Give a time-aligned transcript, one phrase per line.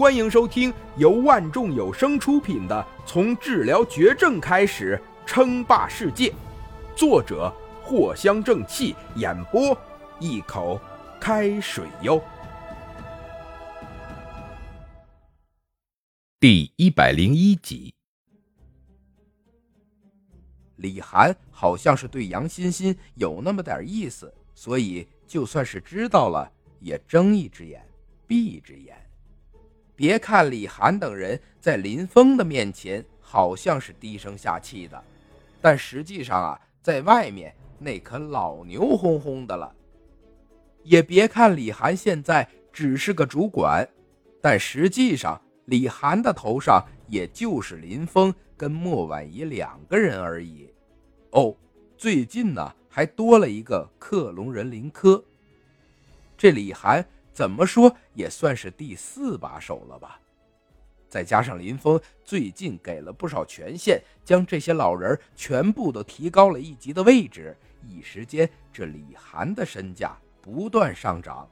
[0.00, 2.74] 欢迎收听由万众有声出品的
[3.06, 6.30] 《从治疗绝症开始称霸世界》，
[6.96, 9.78] 作者藿香正气，演播
[10.18, 10.80] 一口
[11.20, 12.18] 开水哟。
[16.40, 17.92] 第一百零一集，
[20.76, 27.86] 李涵好像是对杨欣欣有那么点意思，所以就算是知道了，也睁一只眼
[28.26, 28.96] 闭一只眼。
[30.00, 35.04] 别看李涵等人在林峰的面前好像是低声下气的，
[35.60, 39.70] 但实际上啊，在外面那可老牛哄哄的了。
[40.84, 43.86] 也别看李涵现在只是个主管，
[44.40, 50.66] 但实际上李涵的头上也就是林峰跟莫婉仪两个人而已。
[51.32, 51.54] 哦，
[51.98, 55.22] 最近呢还多了一个克隆人林科。
[56.38, 57.06] 这李涵。
[57.32, 60.20] 怎么说也算是第四把手了吧？
[61.08, 71.48] 再加上林峰最近给了不少权限，将这些老人全部都提高了一级的位置，一时间这李涵的身价不断上涨。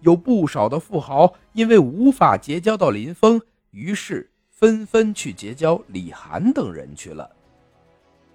[0.00, 7.30] 有不少的富豪因为无法结交到林峰，于是纷纷去结交李涵等人去了。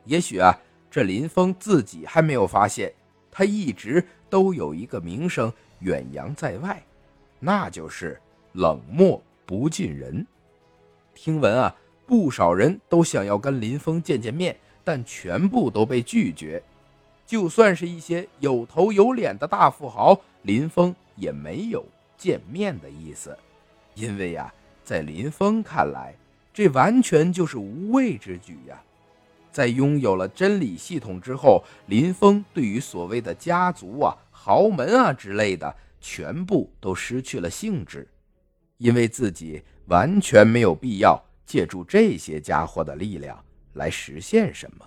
[0.05, 0.57] 也许啊，
[0.89, 2.91] 这林峰自己还没有发现，
[3.29, 6.83] 他一直都有一个名声远扬在外。
[7.45, 8.17] 那就是
[8.53, 10.25] 冷漠不近人。
[11.13, 11.75] 听闻啊，
[12.07, 16.63] 不少人都想要跟林峰见见面，但全部都被拒绝。
[17.27, 21.83] 就算是一些有头有脸的大富豪，林峰也没有
[22.17, 23.37] 见面的意思。
[23.93, 24.53] 因为呀，
[24.85, 26.15] 在林峰看来，
[26.53, 28.81] 这完全就是无谓之举呀。
[29.51, 35.75] 在拥有了真理系统之后，林峰对于所谓的家族啊、豪门啊之类的。
[36.03, 38.05] 全部都失去了兴致，
[38.77, 44.85] 因为自己完全没有必要借助这些家伙的力量来实现什么。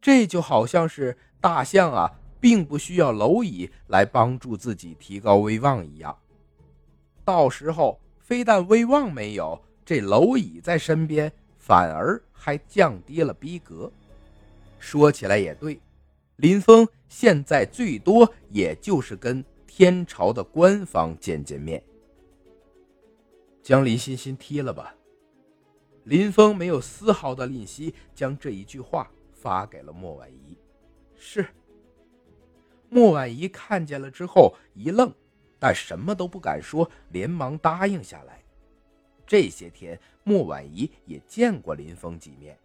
[0.00, 6.18] 这就好像是大象啊，并不需要蝼蚁来帮助自己提高威望一样。
[7.22, 13.92] 到时候非但威望没有，这蝼蚁在身边反而还降低了逼格。
[14.78, 15.78] 说起来也对。
[16.40, 21.82] 林峰现在最多也就是跟天朝的官方见见面。
[23.62, 24.94] 将林欣欣踢了吧。
[26.04, 30.56] 林峰没有丝毫的吝惜，将这一句话发给了莫婉仪。
[31.14, 31.46] 是。
[32.88, 35.12] 莫婉仪看见了之后一愣，
[35.58, 38.42] 但什么都不敢说，连忙答应下来。
[39.26, 42.58] 这些天，莫婉仪也见过林峰几面，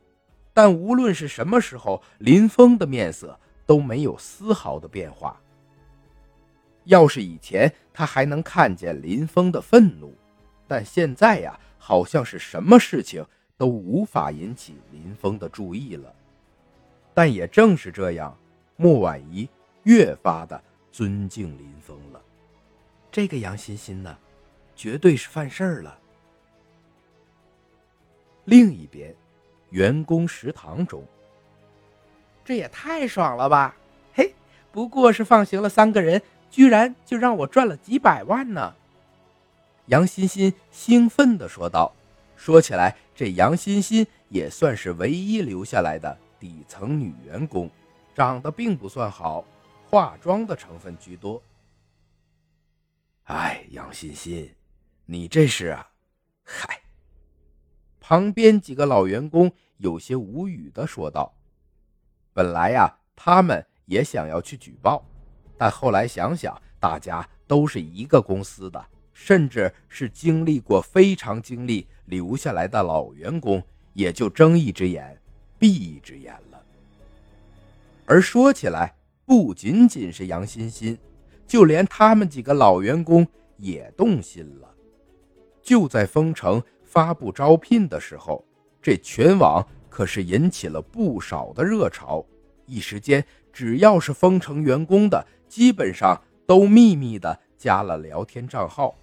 [0.54, 3.38] 但无论是什么时候，林峰的面色。
[3.66, 5.40] 都没有丝毫的变化。
[6.86, 10.14] 要是以前他还能看见林峰的愤怒，
[10.68, 13.26] 但现在呀，好像是什么事情
[13.58, 16.14] 都无法引起林峰的注意了。
[17.14, 18.38] 但也正是这样，
[18.76, 19.50] 莫婉仪
[19.84, 20.62] 越发的
[20.92, 22.22] 尊敬林峰了。
[23.12, 24.18] 这个杨欣欣呢，
[24.76, 25.98] 绝对是犯事儿了。
[28.44, 29.16] 另一边，
[29.70, 31.04] 员工食堂中。
[32.46, 33.76] 这也太爽了吧！
[34.14, 34.34] 嘿，
[34.72, 38.76] 不过是放行了三个人，居然就让我赚了几百万呢！
[39.88, 41.92] 杨欣欣兴奋地说道。
[42.38, 47.68] 说起来，这杨欣欣也算是唯一留下来的底层女员工，
[48.14, 49.44] 长得并不算好，
[49.90, 51.42] 化妆的成分居多。
[53.24, 54.54] 哎，杨欣欣，
[55.06, 55.90] 你这是啊？
[56.44, 56.82] 嗨！
[58.00, 61.34] 旁边几个老员工有些无语的说道。
[62.36, 65.02] 本来呀，他们也想要去举报，
[65.58, 73.64] 但后来想想，大家都是一个公司的，甚至是经历过非常经历留下来的老员工，
[73.94, 75.18] 也就睁一只眼
[75.58, 76.62] 闭一只眼了。
[78.06, 78.94] 而说起来，
[79.26, 80.98] 不仅仅是杨欣欣，
[81.48, 83.26] 就连他们几个老员工
[83.56, 84.70] 也动心了。
[85.62, 88.44] 就在封城发布招聘的时候，
[88.82, 89.66] 这全网。
[89.96, 92.22] 可是引起了不少的热潮，
[92.66, 98.94] 一时间，只要是丰城员工的，基本上都秘密的加了聊天账号。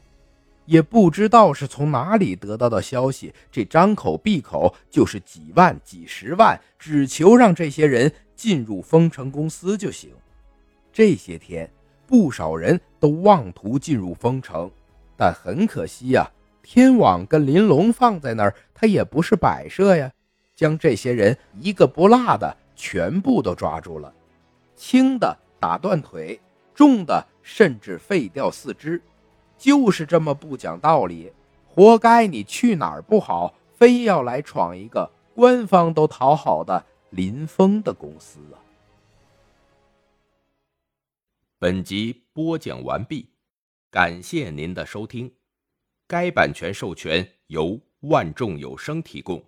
[0.67, 10.11] 也不知道是从哪里得到的消息，这张口闭口就是几万、几十万，只求让这些人进入丰城公司就行。
[10.93, 11.67] 这些天，
[12.07, 14.71] 不少人都妄图进入丰城，
[15.17, 16.31] 但很可惜呀，
[16.63, 20.13] 天网跟林龙放在那儿，他也不是摆设呀。
[20.55, 24.13] 将这些人一个不落的全部都抓住了，
[24.77, 26.41] 轻的打断腿，
[26.75, 29.01] 重的甚至废掉四肢。
[29.57, 31.33] 就是这么不讲道理，
[31.69, 38.59] 活该你去哪儿不好，非要来闯一个官方都讨好的林峰的公司啊！
[41.59, 43.29] 本集播讲完毕，
[43.91, 45.33] 感谢您的收听。
[46.09, 49.43] 该版权授权由万众有声提供。